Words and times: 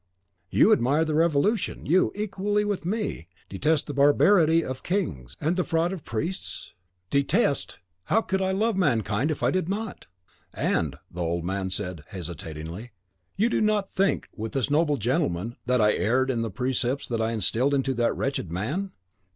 You 0.49 0.73
admire 0.73 1.05
the 1.05 1.13
Revolution; 1.13 1.85
you, 1.85 2.11
equally 2.15 2.65
with 2.65 2.87
me, 2.87 3.27
detest 3.49 3.85
the 3.85 3.93
barbarity 3.93 4.65
of 4.65 4.81
kings 4.81 5.37
and 5.39 5.55
the 5.55 5.63
fraud 5.63 5.93
of 5.93 6.03
priests?" 6.03 6.73
"Detest! 7.11 7.77
How 8.05 8.21
could 8.23 8.41
I 8.41 8.51
love 8.51 8.75
mankind 8.75 9.29
if 9.29 9.43
I 9.43 9.51
did 9.51 9.69
not?" 9.69 10.07
"And," 10.55 10.93
said 10.95 10.99
the 11.15 11.21
old 11.21 11.45
man, 11.45 11.69
hesitatingly, 12.07 12.93
"you 13.35 13.47
do 13.47 13.61
not 13.61 13.93
think, 13.93 14.27
with 14.35 14.53
this 14.53 14.71
noble 14.71 14.97
gentleman, 14.97 15.55
that 15.67 15.79
I 15.81 15.93
erred 15.93 16.31
in 16.31 16.41
the 16.41 16.49
precepts 16.49 17.11
I 17.11 17.31
instilled 17.31 17.75
into 17.75 17.93
that 17.93 18.17
wretched 18.17 18.51
man?" 18.51 18.93